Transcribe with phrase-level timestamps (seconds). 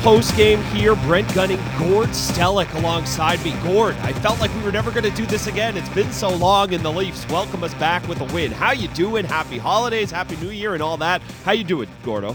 [0.00, 0.96] post game here.
[0.96, 3.54] Brent Gunning, Gord Stellick alongside me.
[3.62, 5.76] Gord, I felt like we were never going to do this again.
[5.76, 8.50] It's been so long, and the Leafs welcome us back with a win.
[8.50, 9.24] How you doing?
[9.24, 11.20] Happy holidays, happy New Year, and all that.
[11.44, 12.34] How you doing, Gordo?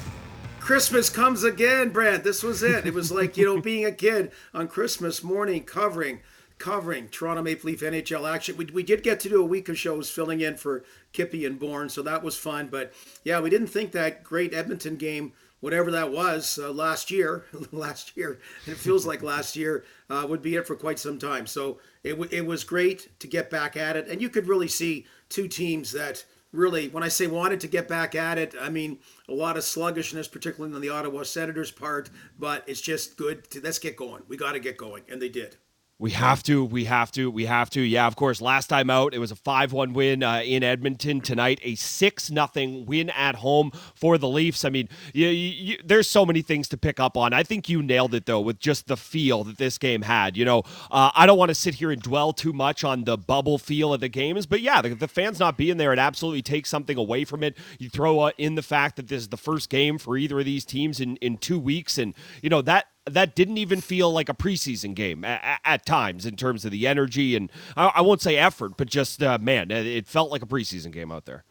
[0.60, 2.24] Christmas comes again, Brent.
[2.24, 2.86] This was it.
[2.86, 6.22] It was like you know being a kid on Christmas morning, covering
[6.58, 8.58] covering Toronto Maple Leaf NHL action.
[8.58, 11.60] We, we did get to do a week of shows filling in for Kyper and
[11.60, 12.68] Bourne, so that was fun.
[12.68, 12.94] But
[13.24, 15.34] yeah, we didn't think that great Edmonton game
[15.66, 18.38] whatever that was uh, last year, last year,
[18.68, 21.48] it feels like last year, uh, would be it for quite some time.
[21.48, 24.08] So it, w- it was great to get back at it.
[24.08, 27.88] And you could really see two teams that really, when I say wanted to get
[27.88, 32.12] back at it, I mean a lot of sluggishness, particularly on the Ottawa Senators' part,
[32.38, 34.22] but it's just good to let's get going.
[34.28, 35.02] We got to get going.
[35.10, 35.58] And they did.
[35.98, 36.66] We have to.
[36.66, 37.32] We have to.
[37.32, 37.80] We have to.
[37.80, 38.42] Yeah, of course.
[38.42, 41.22] Last time out, it was a 5 1 win uh, in Edmonton.
[41.22, 42.50] Tonight, a 6 0
[42.86, 44.66] win at home for the Leafs.
[44.66, 47.32] I mean, you, you, there's so many things to pick up on.
[47.32, 50.36] I think you nailed it, though, with just the feel that this game had.
[50.36, 53.18] You know, uh, I don't want to sit here and dwell too much on the
[53.18, 56.42] bubble feel of the games, but yeah, the, the fans not being there, it absolutely
[56.42, 57.58] takes something away from it.
[57.80, 60.46] You throw uh, in the fact that this is the first game for either of
[60.46, 64.30] these teams in, in two weeks, and, you know, that that didn't even feel like
[64.30, 68.22] a preseason game at, at times in terms of the energy and I, I won't
[68.22, 71.44] say effort, but just uh, man, it felt like a preseason game out there.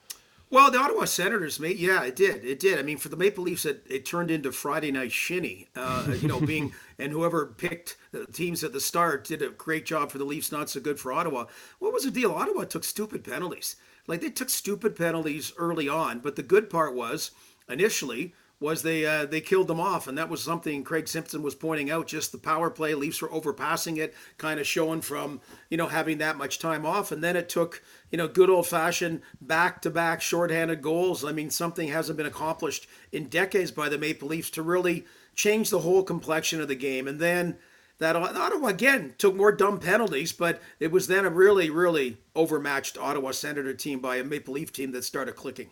[0.50, 2.78] Well, the Ottawa Senators, mate, yeah, it did, it did.
[2.78, 5.68] I mean, for the Maple Leafs, it, it turned into Friday Night Shinny.
[5.74, 9.84] Uh, you know, being and whoever picked the teams at the start did a great
[9.84, 11.46] job for the Leafs, not so good for Ottawa.
[11.80, 12.30] What was the deal?
[12.30, 13.74] Ottawa took stupid penalties.
[14.06, 17.32] Like they took stupid penalties early on, but the good part was
[17.68, 21.54] initially was they uh, they killed them off, and that was something Craig Simpson was
[21.54, 22.06] pointing out.
[22.06, 26.18] Just the power play, Leafs were overpassing it, kind of showing from you know having
[26.18, 29.90] that much time off, and then it took you know good old fashioned back to
[29.90, 31.24] back shorthanded goals.
[31.24, 35.70] I mean, something hasn't been accomplished in decades by the Maple Leafs to really change
[35.70, 37.58] the whole complexion of the game, and then.
[37.98, 42.98] That Ottawa again took more dumb penalties, but it was then a really, really overmatched
[42.98, 45.70] Ottawa Senator team by a Maple Leaf team that started clicking.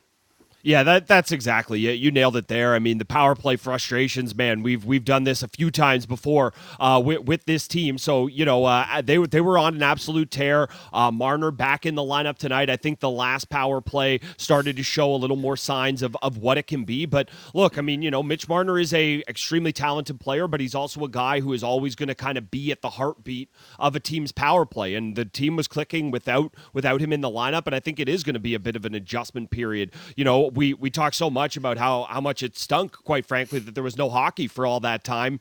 [0.63, 1.95] Yeah, that that's exactly it.
[1.95, 2.75] You nailed it there.
[2.75, 4.63] I mean, the power play frustrations, man.
[4.63, 7.99] We've we've done this a few times before uh, with, with this team.
[7.99, 10.69] So you know, uh, they they were on an absolute tear.
[10.93, 12.71] Uh, Marner back in the lineup tonight.
[12.71, 16.39] I think the last power play started to show a little more signs of, of
[16.39, 17.07] what it can be.
[17.07, 20.77] But look, I mean, you know, Mitch Marner is a extremely talented player, but he's
[20.77, 23.97] also a guy who is always going to kind of be at the heartbeat of
[23.97, 24.95] a team's power play.
[24.95, 28.09] And the team was clicking without without him in the lineup, and I think it
[28.09, 29.91] is going to be a bit of an adjustment period.
[30.15, 33.59] You know we we talk so much about how how much it stunk, quite frankly,
[33.59, 35.41] that there was no hockey for all that time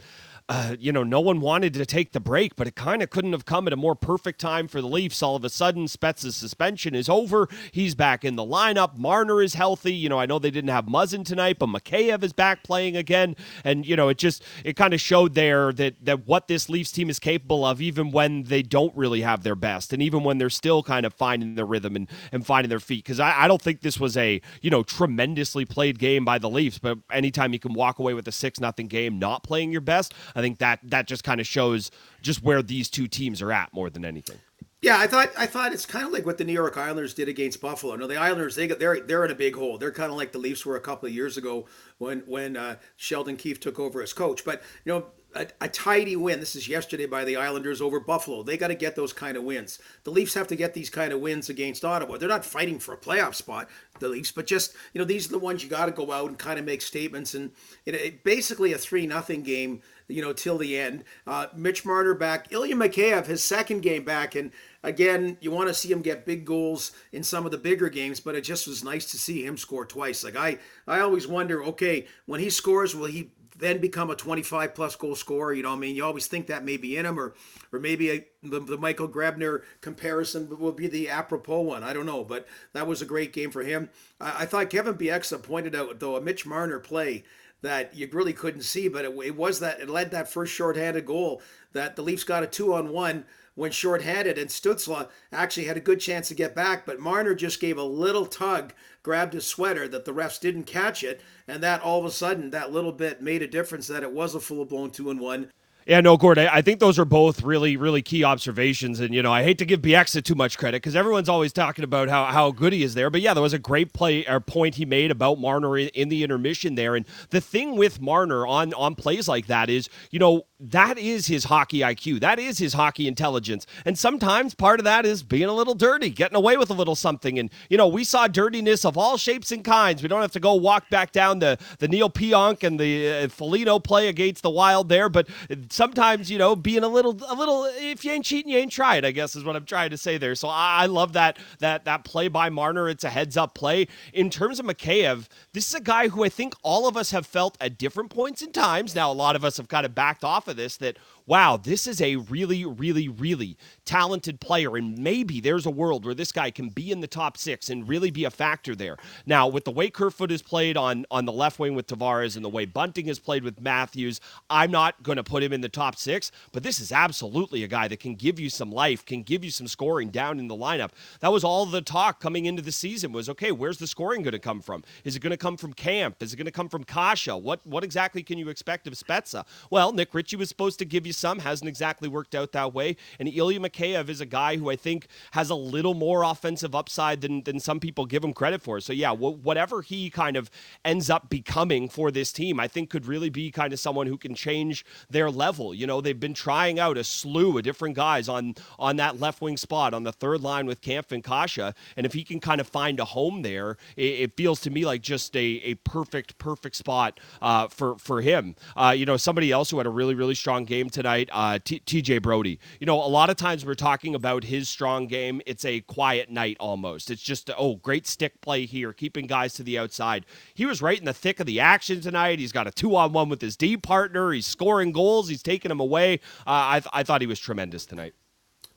[0.52, 3.32] uh, you know, no one wanted to take the break, but it kind of couldn't
[3.32, 5.24] have come at a more perfect time for the Leafs.
[5.24, 7.48] All of a sudden, Spezza's suspension is over.
[7.72, 8.98] He's back in the lineup.
[8.98, 9.94] Marner is healthy.
[9.94, 13.38] You know, I know they didn't have Muzzin tonight, but Mikheyev is back playing again.
[13.64, 16.92] And, you know, it just, it kind of showed there that, that what this Leafs
[16.92, 20.38] team is capable of, even when they don't really have their best and even when
[20.38, 23.06] they're still kind of finding their rhythm and, and finding their feet.
[23.06, 26.50] Because I, I don't think this was a, you know, tremendously played game by the
[26.50, 29.80] Leafs, but anytime you can walk away with a 6 nothing game not playing your
[29.80, 31.92] best, think that that just kind of shows
[32.22, 34.38] just where these two teams are at more than anything.
[34.82, 37.30] Yeah, I thought I thought it's kind of like what the New York Islanders did
[37.30, 37.96] against Buffalo.
[37.96, 39.78] No, the Islanders they they're they're in a big hole.
[39.78, 41.68] They're kind of like the Leafs were a couple of years ago
[42.00, 44.44] when when uh, Sheldon Keefe took over as coach.
[44.44, 46.40] But you know, a, a, tidy win.
[46.40, 48.44] This is yesterday by the Islanders over Buffalo.
[48.44, 49.80] They got to get those kind of wins.
[50.04, 52.18] The Leafs have to get these kind of wins against Ottawa.
[52.18, 53.70] They're not fighting for a playoff spot,
[54.00, 56.30] the Leafs, but just you know these are the ones you got to go out
[56.30, 57.36] and kind of make statements.
[57.36, 57.52] And
[57.86, 61.04] it, basically a three nothing game you know, till the end.
[61.26, 62.52] Uh, Mitch Marner back.
[62.52, 64.36] Ilya Mikheyev, his second game back.
[64.36, 64.52] And
[64.84, 68.20] again, you want to see him get big goals in some of the bigger games,
[68.20, 70.24] but it just was nice to see him score twice.
[70.24, 74.74] Like I, I always wonder, okay, when he scores, will he then become a 25
[74.74, 75.54] plus goal scorer?
[75.54, 77.34] You know, what I mean, you always think that may be in him, or
[77.72, 81.84] or maybe a, the, the Michael Grabner comparison will be the apropos one.
[81.84, 83.90] I don't know, but that was a great game for him.
[84.20, 87.24] I, I thought Kevin Bieksa pointed out though a Mitch Marner play
[87.62, 91.06] that you really couldn't see, but it, it was that it led that first shorthanded
[91.06, 91.42] goal
[91.74, 93.26] that the Leafs got a two on one
[93.56, 97.60] when shorthanded, and Stützle actually had a good chance to get back, but Marner just
[97.60, 98.74] gave a little tug,
[99.04, 102.50] grabbed his sweater that the refs didn't catch it, and that all of a sudden
[102.52, 105.52] that little bit made a difference that it was a full blown two and one.
[105.88, 109.00] Yeah, no, Gord, I, I think those are both really, really key observations.
[109.00, 111.84] And, you know, I hate to give Bieksa too much credit because everyone's always talking
[111.84, 113.10] about how, how good he is there.
[113.10, 116.10] But yeah, there was a great play or point he made about Marner in, in
[116.10, 116.96] the intermission there.
[116.96, 121.26] And the thing with Marner on, on plays like that is, you know, that is
[121.26, 122.20] his hockey IQ.
[122.20, 123.66] That is his hockey intelligence.
[123.84, 126.96] And sometimes part of that is being a little dirty, getting away with a little
[126.96, 127.40] something.
[127.40, 130.04] And, you know, we saw dirtiness of all shapes and kinds.
[130.04, 133.28] We don't have to go walk back down the, the Neal Pionk and the uh,
[133.30, 135.10] Foligno play against the Wild there.
[135.10, 135.30] But
[135.70, 139.04] sometimes, you know, being a little, a little, if you ain't cheating, you ain't trying,
[139.04, 140.36] I guess is what I'm trying to say there.
[140.36, 142.88] So I, I love that, that, that play by Marner.
[142.88, 143.88] It's a heads up play.
[144.14, 147.26] In terms of Mikheyev, this is a guy who I think all of us have
[147.26, 148.94] felt at different points in times.
[148.94, 151.88] Now, a lot of us have kind of backed off of this that wow, this
[151.88, 154.76] is a really, really, really talented player.
[154.76, 157.88] And maybe there's a world where this guy can be in the top six and
[157.88, 158.98] really be a factor there.
[159.26, 162.44] Now, with the way Kerfoot has played on, on the left wing with Tavares and
[162.44, 164.20] the way Bunting has played with Matthews,
[164.50, 167.68] I'm not going to put him in the top six, but this is absolutely a
[167.68, 170.56] guy that can give you some life, can give you some scoring down in the
[170.56, 170.92] lineup.
[171.20, 174.34] That was all the talk coming into the season was, okay, where's the scoring going
[174.34, 174.84] to come from?
[175.04, 176.22] Is it going to come from Kampf?
[176.22, 177.28] Is it going to come from Kase?
[177.28, 179.46] What, what exactly can you expect of Spezza?
[179.70, 182.98] Well, Nick Ritchie was supposed to give you some, hasn't exactly worked out that way.
[183.20, 187.22] And Ilya Mikheyev is a guy who I think has a little more offensive upside
[187.22, 188.82] than, than some people give him credit for.
[188.82, 190.50] So, yeah, w- whatever he kind of
[190.84, 194.18] ends up becoming for this team, I think could really be kind of someone who
[194.18, 195.74] can change their level.
[195.74, 199.42] You know, they've been trying out a slew of different guys on, on that left
[199.42, 201.74] wing spot on the third line with Kampf and Kase.
[201.96, 204.86] And if he can kind of find a home there, it, it feels to me
[204.86, 208.56] like just a, a perfect, perfect spot uh, for, for him.
[208.76, 212.22] Uh, you know, somebody else who had a really, really strong game tonight, uh, TJ
[212.22, 212.60] Brodie.
[212.80, 215.42] You know, a lot of times we're talking about his strong game.
[215.46, 217.10] It's a quiet night almost.
[217.10, 220.26] It's just, oh, great stick play here, keeping guys to the outside.
[220.54, 222.40] He was right in the thick of the action tonight.
[222.40, 224.32] He's got a two on one with his D partner.
[224.32, 225.30] He's scoring goals.
[225.30, 226.16] He's taking them away.
[226.46, 228.14] Uh, I, th- I thought he was tremendous tonight.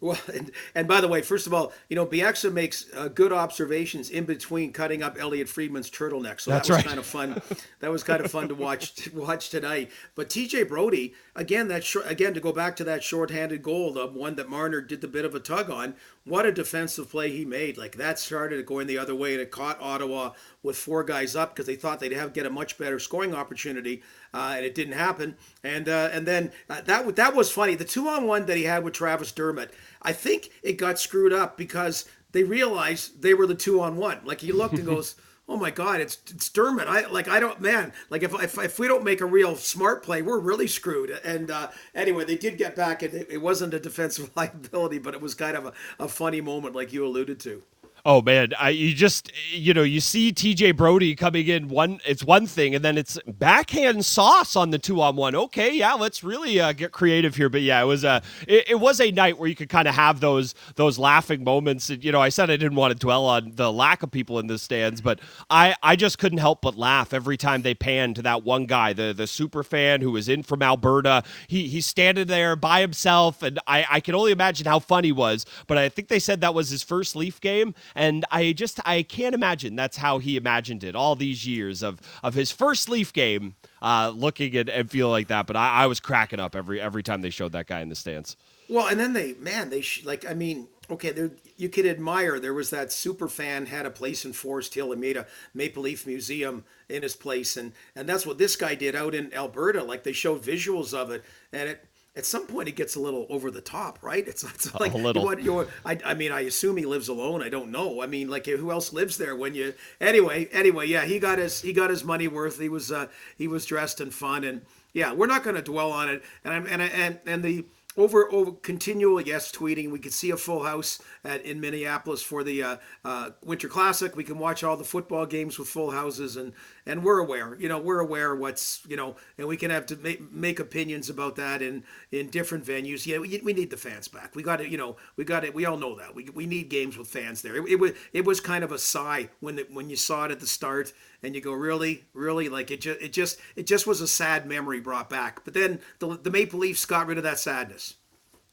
[0.04, 3.32] Well, and, and, by the way, first of all, you know, Bieksa makes uh, good
[3.32, 6.42] observations in between cutting up Elliotte Friedman's turtleneck.
[6.42, 6.84] So That's that was right.
[6.84, 7.42] kind of fun.
[7.80, 9.90] that was kind of fun to watch to watch tonight.
[10.14, 14.06] But TJ Brodie, again, that short, again to go back to that shorthanded goal, the
[14.06, 15.94] one that Marner did the bit of a tug on.
[16.24, 17.78] What a defensive play he made!
[17.78, 20.32] Like that started going the other way, and it caught Ottawa
[20.64, 24.02] with four guys up because they thought they'd have get a much better scoring opportunity,
[24.32, 25.36] uh, and it didn't happen.
[25.62, 27.76] And uh, and then uh, that that was funny.
[27.76, 29.72] The two on one that he had with Travis Dermott,
[30.02, 34.20] I think it got screwed up because they realized they were the two on one.
[34.24, 35.14] Like he looked and goes.
[35.46, 38.78] oh my god it's it's dermott i like i don't man like if, if, if
[38.78, 42.56] we don't make a real smart play we're really screwed and uh, anyway they did
[42.56, 45.72] get back and it, it, wasn't a defensive liability but it was kind of a,
[45.98, 47.62] a funny moment like you alluded to
[48.06, 52.22] Oh man, I you just you know you see TJ Brodie coming in one it's
[52.22, 55.34] one thing and then it's backhand sauce on the two on one.
[55.34, 57.48] Okay, yeah, let's really uh, get creative here.
[57.48, 59.94] But yeah, it was a it, it was a night where you could kind of
[59.94, 61.88] have those those laughing moments.
[61.88, 64.38] And, you know, I said I didn't want to dwell on the lack of people
[64.38, 65.18] in the stands, but
[65.48, 68.92] I I just couldn't help but laugh every time they panned to that one guy,
[68.92, 71.22] the the super fan who was in from Alberta.
[71.48, 75.12] He he's standing there by himself, and I I can only imagine how fun he
[75.12, 75.46] was.
[75.66, 79.02] But I think they said that was his first Leaf game and I just I
[79.02, 83.12] can't imagine that's how he imagined it all these years of of his first Leaf
[83.12, 85.46] game, uh, looking at and feel like that.
[85.46, 87.94] But I, I, was cracking up every every time they showed that guy in the
[87.94, 88.36] stands.
[88.68, 92.38] Well, and then they man they sh- like I mean okay there you could admire
[92.38, 95.82] there was that super fan had a place in Forest Hill and made a Maple
[95.82, 99.82] Leaf museum in his place and and that's what this guy did out in Alberta
[99.82, 101.84] like they showed visuals of it and it
[102.16, 104.26] at some point it gets a little over the top, right?
[104.26, 105.24] It's, it's like a little.
[105.24, 107.42] What you're, I, I mean, I assume he lives alone.
[107.42, 108.02] I don't know.
[108.02, 109.74] I mean, like who else lives there when you?
[110.00, 112.60] Anyway, anyway, yeah, he got his he got his money worth.
[112.60, 114.62] He was uh, he was dressed in fun, and
[114.92, 116.22] yeah, we're not going to dwell on it.
[116.44, 117.64] And I'm and and and the
[117.96, 119.90] over over continual yes tweeting.
[119.90, 124.16] We could see a full house at in Minneapolis for the uh, uh, Winter Classic.
[124.16, 126.52] We can watch all the football games with full houses, and
[126.86, 127.56] and we're aware.
[127.58, 131.08] You know, we're aware what's you know, and we can have to make, make opinions
[131.08, 133.06] about that in in different venues.
[133.06, 134.34] Yeah, we, we need the fans back.
[134.34, 134.70] We got it.
[134.70, 135.54] You know, we got it.
[135.54, 136.14] We all know that.
[136.14, 137.56] We, we need games with fans there.
[137.56, 140.40] It, it was it was kind of a sigh when when you saw it at
[140.40, 140.92] the start,
[141.24, 144.46] and you go, really, really, like it just it just it just was a sad
[144.46, 145.44] memory brought back.
[145.44, 147.94] But then the the Maple Leafs got rid of that sadness.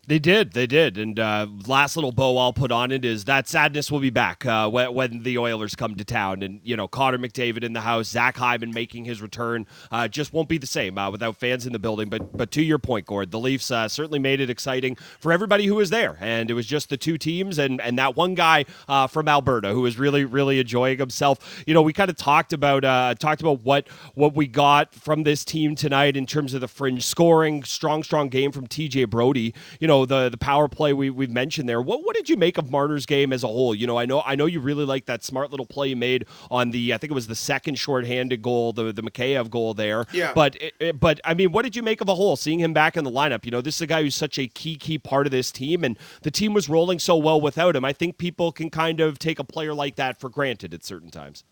[0.07, 3.47] They did, they did, and uh, last little bow I'll put on it is that
[3.47, 6.87] sadness will be back uh, when, when, the Oilers come to town, and you know
[6.87, 10.65] Connor McDavid in the house, Zach Hyman making his return, uh, just won't be the
[10.65, 12.09] same uh, without fans in the building.
[12.09, 15.67] But but to your point, Gord, the Leafs uh, certainly made it exciting for everybody
[15.67, 18.65] who was there, and it was just the two teams and and that one guy
[18.87, 21.63] uh, from Alberta who was really really enjoying himself.
[21.67, 22.81] You know, we kind of talked about
[23.19, 27.05] talked about what what we got from this team tonight in terms of the fringe
[27.05, 29.53] scoring, strong strong game from TJ Brodie.
[29.79, 31.81] You know know the the power play we we've mentioned there.
[31.81, 33.75] What what did you make of Marner's game as a whole?
[33.75, 36.25] You know, I know I know you really like that smart little play you made
[36.49, 40.05] on the I think it was the second shorthanded goal, the the Mikheyev goal there.
[40.11, 40.31] Yeah.
[40.33, 42.35] But eh, eh, but I mean, what did you make of a whole?
[42.35, 44.47] Seeing him back in the lineup, you know, this is a guy who's such a
[44.47, 47.85] key key part of this team, and the team was rolling so well without him.
[47.85, 51.09] I think people can kind of take a player like that for granted at certain
[51.09, 51.43] times.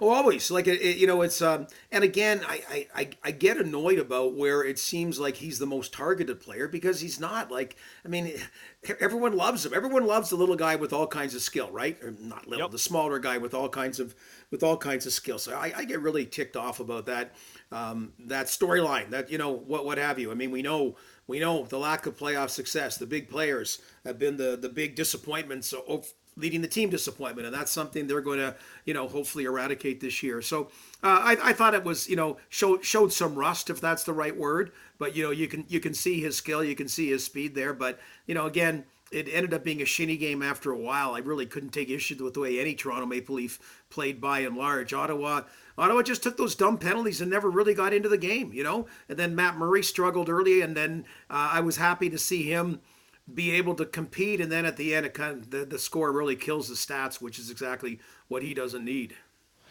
[0.00, 0.50] Oh, always.
[0.50, 4.34] Like it, it, you know it's um and again I, I I get annoyed about
[4.34, 8.32] where it seems like he's the most targeted player because he's not like I mean
[8.98, 9.74] everyone loves him.
[9.74, 12.02] Everyone loves the little guy with all kinds of skill right?
[12.02, 12.70] Or not little yep.
[12.70, 14.14] the smaller guy with all kinds of
[14.50, 15.38] with all kinds of skill.
[15.38, 17.34] So I, I get really ticked off about that
[17.70, 20.30] um, that storyline that you know what what have you.
[20.30, 22.96] I mean we know we know the lack of playoff success.
[22.96, 25.74] The big players have been the the big disappointments
[26.36, 30.22] leading the team disappointment, and that's something they're going to, you know, hopefully eradicate this
[30.22, 30.40] year.
[30.42, 30.70] So
[31.02, 34.12] uh, I, I thought it was, you know, showed showed some rust, if that's the
[34.12, 34.72] right word.
[34.98, 37.54] But you know, you can you can see his skill, you can see his speed
[37.54, 37.72] there.
[37.72, 41.14] But you know, again, it ended up being a shinny game after a while.
[41.14, 44.56] I really couldn't take issue with the way any Toronto Maple Leaf played by and
[44.56, 44.92] large.
[44.92, 45.42] Ottawa,
[45.76, 48.86] Ottawa just took those dumb penalties and never really got into the game, you know.
[49.08, 52.80] And then Matt Murray struggled early, and then uh, I was happy to see him
[53.34, 56.12] be able to compete, and then at the end, it kind of, the, the score
[56.12, 59.14] really kills the stats, which is exactly what he doesn't need.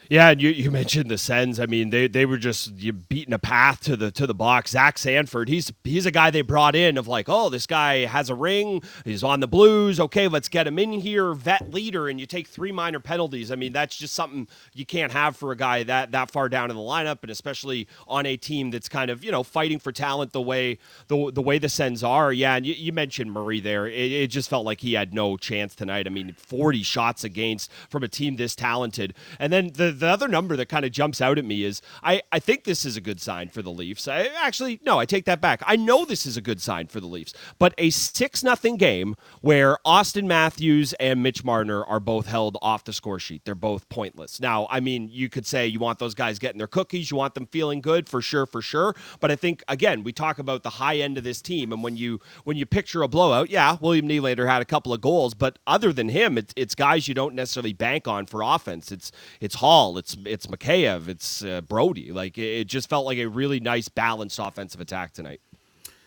[0.09, 1.59] Yeah, and you, you mentioned the Sens.
[1.59, 4.71] I mean, they, they were just you beating a path to the to the box.
[4.71, 8.31] Zach Sanford, he's he's a guy they brought in of like, oh, this guy has
[8.31, 8.81] a ring.
[9.05, 9.99] He's on the Blues.
[9.99, 13.51] Okay, let's get him in here, vet leader, and you take three minor penalties.
[13.51, 16.71] I mean, that's just something you can't have for a guy that that far down
[16.71, 19.91] in the lineup, and especially on a team that's kind of you know fighting for
[19.91, 22.33] talent the way the the way the Sens are.
[22.33, 23.85] Yeah, and you, you mentioned Murray there.
[23.85, 26.07] It, it just felt like he had no chance tonight.
[26.07, 30.27] I mean, forty shots against from a team this talented, and then the the other
[30.27, 33.01] number that kind of jumps out at me is I, I think this is a
[33.01, 34.07] good sign for the Leafs.
[34.07, 35.61] I, actually, no, I take that back.
[35.65, 39.15] I know this is a good sign for the Leafs, but a 6 nothing game
[39.41, 43.43] where Auston Matthews and Mitch Marner are both held off the score sheet.
[43.45, 44.39] They're both pointless.
[44.39, 47.33] Now, I mean, you could say you want those guys getting their cookies, you want
[47.33, 48.95] them feeling good for sure, for sure.
[49.19, 51.97] But I think again, we talk about the high end of this team, and when
[51.97, 55.59] you when you picture a blowout, yeah, William Nylander had a couple of goals, but
[55.67, 58.91] other than him, it's, it's guys you don't necessarily bank on for offense.
[58.91, 62.11] It's it's Hall, it's it's Mikheyev, it's uh, Brodie.
[62.11, 65.41] Like it just felt like a really nice balanced offensive attack tonight.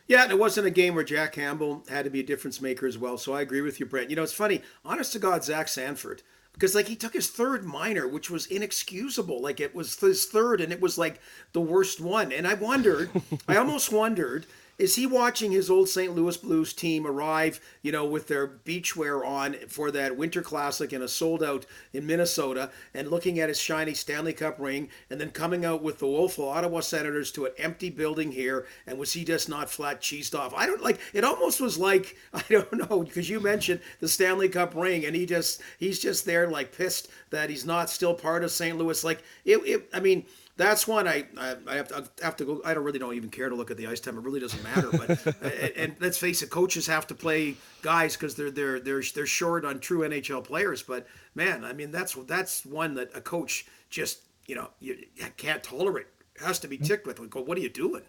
[0.09, 2.87] Yeah, and it wasn't a game where Jack Campbell had to be a difference maker
[2.87, 3.17] as well.
[3.17, 4.11] So I agree with you, Brent.
[4.11, 6.23] You know, it's funny, honest to God, Zach Sanford,
[6.53, 9.41] because like he took his third minor, which was inexcusable.
[9.41, 11.21] Like it was his third, and it was like
[11.53, 12.33] the worst one.
[12.33, 13.11] And I wondered,
[13.49, 14.47] I almost wondered
[14.83, 16.13] is he watching his old St.
[16.13, 21.05] Louis Blues team arrive, you know, with their beachwear on for that Winter Classic and
[21.05, 25.31] a sold out in Minnesota, and looking at his shiny Stanley Cup ring, and then
[25.31, 29.25] coming out with the woeful Ottawa Senators to an empty building here, and was he
[29.25, 30.53] just not flat cheesed off?
[30.53, 30.99] I don't like.
[31.13, 35.15] It almost was like I don't know because you mentioned the Stanley Cup ring, and
[35.15, 38.77] he just he's just there like pissed that he's not still part of St.
[38.77, 39.05] Louis.
[39.05, 42.45] Like it, it I mean that's one I, I, I have, to, I, have to,
[42.45, 42.63] go.
[42.65, 44.19] I don't really don't even care to look at the ice time.
[44.19, 44.91] It really doesn't matter.
[44.91, 49.03] But and, and, let's face it, coaches have to play guys because they're they're they're
[49.15, 50.83] they're short on true NHL players.
[50.83, 55.27] But man, I mean that's that's one that a coach just you know you, you
[55.37, 56.07] can't tolerate.
[56.41, 57.31] Has to be ticked with.
[57.31, 58.03] Go, what are you doing?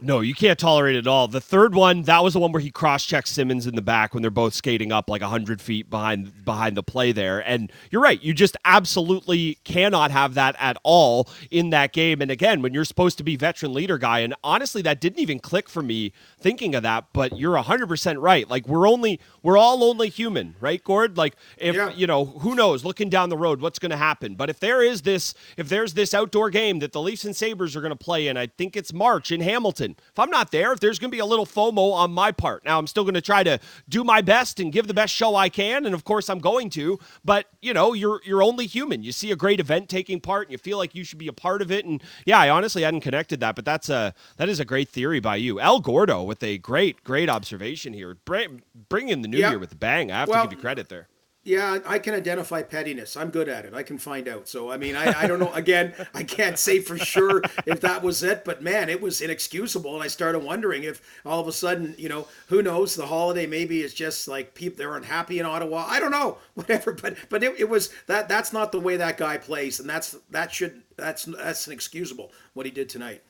[0.00, 1.26] No, you can't tolerate it at all.
[1.26, 4.22] The third one, that was the one where he cross-checked Simmonds in the back when
[4.22, 7.40] they're both skating up like hundred feet behind behind the play there.
[7.40, 12.22] And you're right, you just absolutely cannot have that at all in that game.
[12.22, 15.40] And again, when you're supposed to be veteran leader guy, and honestly, that didn't even
[15.40, 17.06] click for me thinking of that.
[17.12, 18.48] But you're hundred percent right.
[18.48, 21.16] Like we're only we're all only human, right, Gord?
[21.16, 21.90] Like if yeah.
[21.90, 24.36] you know, who knows, looking down the road, what's going to happen?
[24.36, 27.74] But if there is this, if there's this outdoor game that the Leafs and Sabres
[27.74, 30.72] are going to play in, I think it's March in Hamilton if I'm not there,
[30.72, 33.14] if there's going to be a little FOMO on my part, now I'm still going
[33.14, 36.04] to try to do my best and give the best show I can, and of
[36.04, 36.98] course I'm going to.
[37.24, 39.02] But you know, you're you're only human.
[39.02, 41.32] You see a great event taking part, and you feel like you should be a
[41.32, 41.84] part of it.
[41.84, 45.20] And yeah, I honestly hadn't connected that, but that's a that is a great theory
[45.20, 48.16] by you, El Gordo, with a great great observation here.
[48.24, 50.10] Bring, bring in the new year with a bang.
[50.10, 51.08] I have well, to give you credit there.
[51.48, 53.16] Yeah, I can identify pettiness.
[53.16, 53.72] I'm good at it.
[53.72, 54.46] I can find out.
[54.48, 55.50] So, I mean, I, I don't know.
[55.54, 59.94] Again, I can't say for sure if that was it, but man, it was inexcusable.
[59.94, 63.46] And I started wondering if all of a sudden, you know, who knows, the holiday
[63.46, 65.86] maybe is just like people, they're unhappy in Ottawa.
[65.88, 66.92] I don't know, whatever.
[66.92, 69.80] But, but it, it was that, that's not the way that guy plays.
[69.80, 73.22] And that's, that should, that's, that's inexcusable what he did tonight.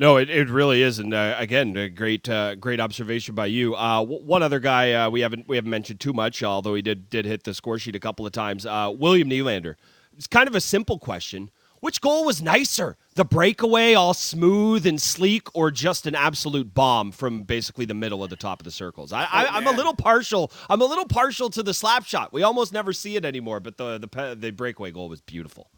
[0.00, 3.74] No, it, it really is, and uh, again, a great uh, great observation by you.
[3.74, 6.80] Uh, w- one other guy uh, we haven't we haven't mentioned too much, although he
[6.80, 8.64] did did hit the score sheet a couple of times.
[8.64, 9.74] Uh, William Nylander.
[10.16, 11.50] It's kind of a simple question.
[11.80, 12.96] which goal was nicer?
[13.14, 18.24] The breakaway, all smooth and sleek, or just an absolute bomb from basically the middle
[18.24, 19.12] of the top of the circles?
[19.12, 20.50] I, I, am a little partial.
[20.70, 22.32] I'm a little partial to the slap shot.
[22.32, 25.70] We almost never see it anymore, but the the the breakaway goal was beautiful.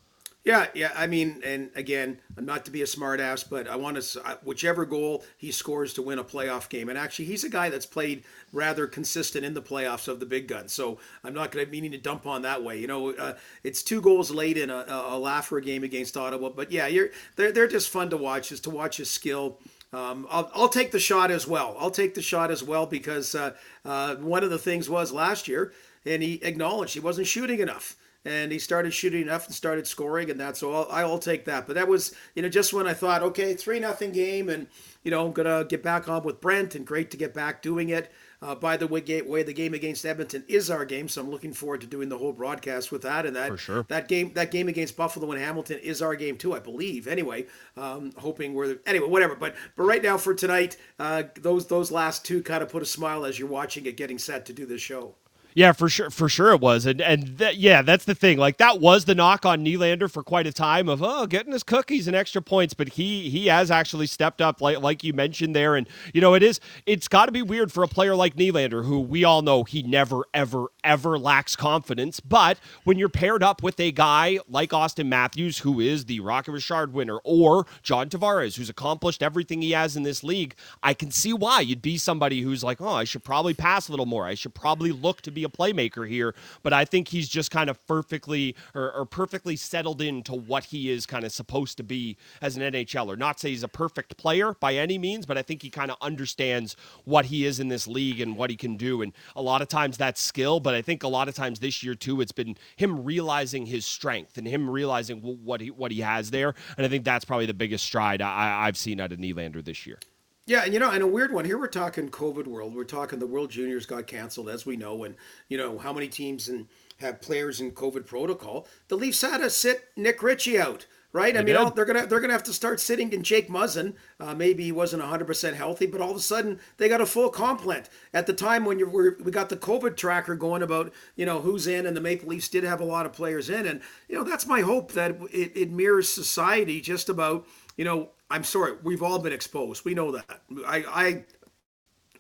[0.45, 0.91] Yeah, yeah.
[0.97, 5.25] I mean, and again, not to be a smartass, but I want to whichever goal
[5.37, 6.89] he scores to win a playoff game.
[6.89, 10.49] And actually, he's a guy that's played rather consistent in the playoffs of the big
[10.49, 10.73] guns.
[10.73, 12.81] So I'm not going to meaning to dump on that way.
[12.81, 16.73] You know, uh, it's two goals late in a, a Laffer game against Ottawa, but
[16.73, 18.49] yeah, you're they're they're just fun to watch.
[18.49, 19.59] Just to watch his skill.
[19.93, 21.77] Um, I'll, I'll take the shot as well.
[21.79, 23.53] I'll take the shot as well because uh,
[23.85, 25.73] uh, one of the things was last year,
[26.05, 30.31] and he acknowledged he wasn't shooting enough and he started shooting enough and started scoring,
[30.31, 30.87] and that's all.
[30.91, 31.67] I'll take that.
[31.67, 34.69] But that was, you know, just when I thought, okay, three nothing game, and
[35.03, 37.89] you know, I'm gonna get back on with Brent, and great to get back doing
[37.89, 38.11] it.
[38.41, 41.81] Uh, by the way, the game against Edmonton is our game, so I'm looking forward
[41.83, 43.25] to doing the whole broadcast with that.
[43.25, 43.87] And that For sure.
[43.89, 47.07] that game, that game against Buffalo and Hamilton is our game too, I believe.
[47.07, 49.37] Anyway, um, hoping we're anyway, whatever.
[49.37, 52.87] But but right now for tonight, uh, those those last two kind of put a
[52.87, 55.15] smile as you're watching it, getting set to do this show.
[55.55, 58.39] Yeah, for sure, for sure it was, and and th- yeah, that's the thing.
[58.39, 61.63] Like that was the knock on Nylander for quite a time of oh getting his
[61.63, 65.55] cookies and extra points, but he he has actually stepped up like like you mentioned
[65.55, 68.37] there, and you know it is it's got to be weird for a player like
[68.37, 73.43] Nylander who we all know he never ever ever lacks confidence, but when you're paired
[73.43, 78.09] up with a guy like Auston Matthews who is the Rocket Richard winner or John
[78.09, 81.61] Tavares who's accomplished everything he has in this league, I can see why.
[81.61, 84.55] You'd be somebody who's like oh I should probably pass a little more, I should
[84.55, 88.55] probably look to be a playmaker here, but I think he's just kind of perfectly
[88.75, 92.63] or, or perfectly settled into what he is kind of supposed to be as an
[92.63, 93.17] NHLer.
[93.19, 95.97] Not say he's a perfect player by any means, but I think he kind of
[96.01, 99.03] understands what he is in this league and what he can do.
[99.03, 101.83] And a lot of times that's skill, but I think a lot of times this
[101.83, 106.01] year too, it's been him realizing his strength and him realizing what he what he
[106.01, 106.55] has there.
[106.77, 109.87] And I think that's probably the biggest stride I, I've seen out of Nylander this
[109.87, 109.99] year.
[110.45, 111.57] Yeah, and you know, and a weird one here.
[111.57, 112.75] We're talking COVID world.
[112.75, 115.15] We're talking the World Juniors got canceled, as we know, and
[115.49, 116.67] you know how many teams and
[116.99, 118.67] have players in COVID protocol.
[118.89, 121.33] The Leafs had to sit Nick Ritchie out, right?
[121.33, 123.95] They I mean, all, they're gonna they're gonna have to start sitting in Jake Muzzin.
[124.19, 127.07] Uh, maybe he wasn't 100 percent healthy, but all of a sudden they got a
[127.07, 127.89] full complement.
[128.13, 131.41] At the time when you were, we got the COVID tracker going about, you know,
[131.41, 134.17] who's in, and the Maple Leafs did have a lot of players in, and you
[134.17, 137.47] know that's my hope that it, it mirrors society just about
[137.77, 139.85] you know, I'm sorry, we've all been exposed.
[139.85, 140.41] We know that.
[140.67, 141.25] I, I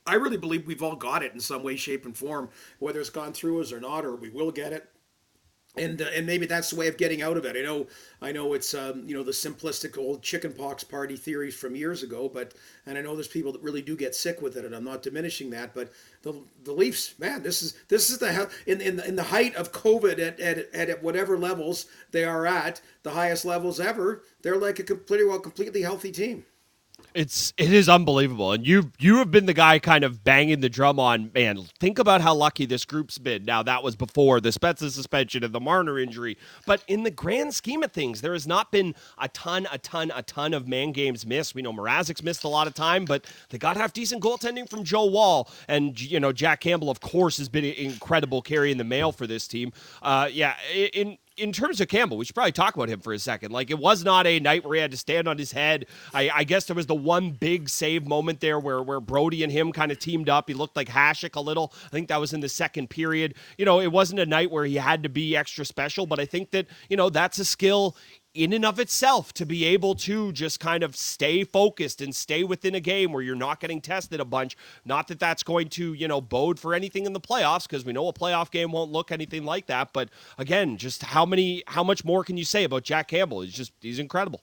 [0.06, 3.08] I really believe we've all got it in some way, shape, and form, whether it's
[3.08, 4.90] gone through us or not, or we will get it
[5.76, 7.56] and uh, and maybe that's the way of getting out of it.
[7.56, 7.86] I know
[8.20, 12.30] I know it's um, you know the simplistic old chickenpox party theories from years ago,
[12.32, 12.52] but
[12.86, 15.02] and I know there's people that really do get sick with it, and I'm not
[15.02, 15.74] diminishing that.
[15.74, 15.90] But
[16.22, 19.72] the the Leafs, man, this is this is the in in in the height of
[19.72, 24.22] COVID at, at at whatever levels they are at, the highest levels ever.
[24.42, 26.44] They're like a completely well completely healthy team.
[27.14, 30.68] It's it is unbelievable, and you you have been the guy kind of banging the
[30.68, 31.30] drum on.
[31.34, 33.44] Man, think about how lucky this group's been.
[33.44, 37.54] Now that was before the Spezza suspension and the Marner injury, but in the grand
[37.54, 40.92] scheme of things, there has not been a ton, a ton, a ton of man
[40.92, 41.54] games missed.
[41.54, 44.84] We know Mrazek's missed a lot of time, but they got half decent goaltending from
[44.84, 49.12] Joe Woll, and you know Jack Campbell, of course, has been incredible carrying the mail
[49.12, 49.72] for this team.
[50.02, 53.18] Uh, yeah, in in terms of Campbell, we should probably talk about him for a
[53.18, 53.50] second.
[53.50, 55.86] Like it was not a night where he had to stand on his head.
[56.14, 59.50] I, I guess there was the one big save moment there where where Brodie and
[59.50, 60.48] him kind of teamed up.
[60.48, 61.72] He looked like Hasek a little.
[61.86, 63.34] I think that was in the second period.
[63.58, 66.26] You know, it wasn't a night where he had to be extra special, but I
[66.26, 67.96] think that you know that's a skill
[68.34, 72.42] in and of itself to be able to just kind of stay focused and stay
[72.44, 74.56] within a game where you're not getting tested a bunch.
[74.84, 77.92] Not that that's going to, you know, bode for anything in the playoffs because we
[77.92, 79.92] know a playoff game won't look anything like that.
[79.92, 83.42] But again, just how many, how much more can you say about Jack Campbell?
[83.42, 84.42] He's just, he's incredible.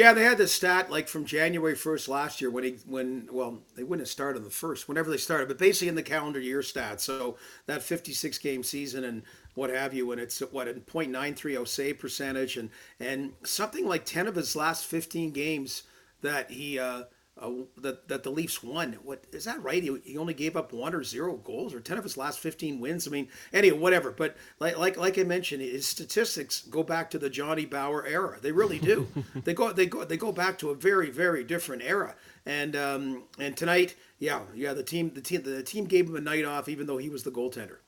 [0.00, 3.58] Yeah, they had the stat like from January 1st last year when he when well
[3.76, 6.40] they wouldn't have started on the first whenever they started, but basically in the calendar
[6.40, 7.02] year stat.
[7.02, 7.36] So
[7.66, 9.22] that 56 game season and
[9.56, 14.26] what have you, and it's what in .930 save percentage, and and something like ten
[14.26, 15.82] of his last fifteen games
[16.22, 17.02] that he uh,
[17.40, 18.94] uh, that that the Leafs won.
[19.02, 19.82] What is that right?
[19.82, 22.80] He, he only gave up one or zero goals, or ten of his last fifteen
[22.80, 23.06] wins.
[23.06, 24.10] I mean, anyway, whatever.
[24.10, 28.38] But like like like I mentioned, his statistics go back to the Johnny Bower era.
[28.40, 29.08] They really do.
[29.34, 32.14] they go they go they go back to a very very different era.
[32.46, 36.20] And um, and tonight, yeah, yeah, the team the team the team gave him a
[36.20, 37.78] night off, even though he was the goaltender.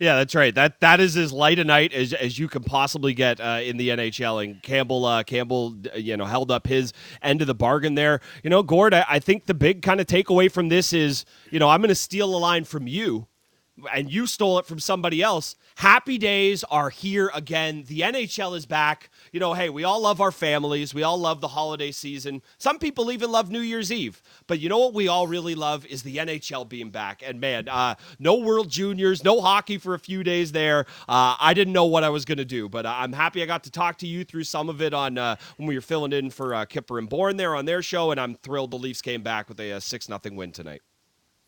[0.00, 0.54] Yeah, that's right.
[0.54, 3.76] That that is as light a night as, as you can possibly get uh, in
[3.76, 4.44] the NHL.
[4.44, 8.20] And Campbell uh, Campbell, you know, held up his end of the bargain there.
[8.42, 11.58] You know, Gord, I, I think the big kind of takeaway from this is, you
[11.58, 13.26] know, I'm going to steal a line from you
[13.92, 15.54] and you stole it from somebody else.
[15.76, 17.84] Happy days are here again.
[17.86, 19.10] The NHL is back.
[19.32, 20.94] You know, hey, we all love our families.
[20.94, 22.42] We all love the holiday season.
[22.58, 24.22] Some people even love New Year's Eve.
[24.46, 27.22] But you know what we all really love is the NHL being back.
[27.24, 30.86] And man, uh, no World Juniors, no hockey for a few days there.
[31.08, 33.64] Uh, I didn't know what I was going to do, but I'm happy I got
[33.64, 36.30] to talk to you through some of it on uh, when we were filling in
[36.30, 38.10] for uh, Kyper and Bourne there on their show.
[38.10, 40.82] And I'm thrilled the Leafs came back with a, a 6 0 win tonight.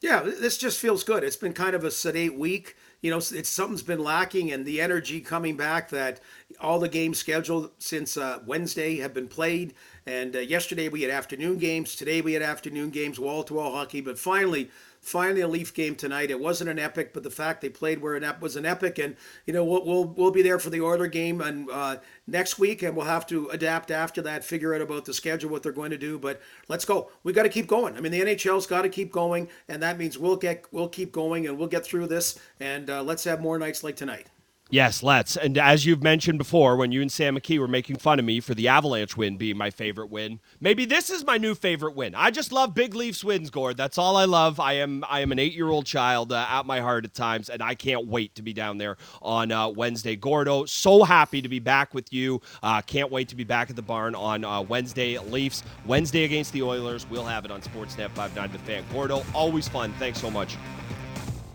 [0.00, 1.22] Yeah, this just feels good.
[1.22, 2.74] It's been kind of a sedate week.
[3.02, 6.20] You know, it's something's been lacking, and the energy coming back that
[6.60, 9.72] all the games scheduled since uh, Wednesday have been played.
[10.06, 11.96] And uh, yesterday we had afternoon games.
[11.96, 14.02] Today we had afternoon games, wall to wall hockey.
[14.02, 16.30] But finally, finally a Leaf game tonight.
[16.30, 19.16] It wasn't an epic, but the fact they played where it was an epic, and
[19.46, 22.82] you know we'll we'll, we'll be there for the Oiler game and uh, next week,
[22.82, 25.90] and we'll have to adapt after that, figure out about the schedule, what they're going
[25.90, 26.18] to do.
[26.18, 27.10] But let's go.
[27.22, 27.96] We got to keep going.
[27.96, 31.12] I mean, the NHL's got to keep going, and that means we'll get we'll keep
[31.12, 34.26] going, and we'll get through this, and uh, let's have more nights like tonight.
[34.72, 35.36] Yes, let's.
[35.36, 38.38] And as you've mentioned before, when you and Sam McKee were making fun of me
[38.38, 42.14] for the Avalanche win being my favorite win, maybe this is my new favorite win.
[42.14, 43.76] I just love big Leafs wins, Gord.
[43.76, 44.60] That's all I love.
[44.60, 47.48] I am I am an eight year old child uh, at my heart at times,
[47.48, 50.14] and I can't wait to be down there on uh, Wednesday.
[50.14, 52.40] Gordo, so happy to be back with you.
[52.62, 55.18] Uh, can't wait to be back at the barn on uh, Wednesday.
[55.18, 57.10] Leafs Wednesday against the Oilers.
[57.10, 58.84] We'll have it on Sportsnet 59 The Fan.
[58.92, 59.92] Gordo, always fun.
[59.94, 60.56] Thanks so much.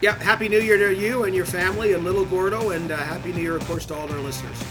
[0.05, 3.33] Yeah, Happy New Year to you and your family and little Gordo, and uh, Happy
[3.33, 4.63] New Year, of course, to all our listeners.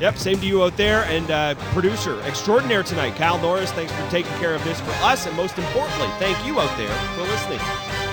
[0.00, 1.02] Yep, same to you out there.
[1.06, 5.26] And uh, producer extraordinaire tonight, Cal Norris, thanks for taking care of this for us.
[5.26, 8.07] And most importantly, thank you out there for listening.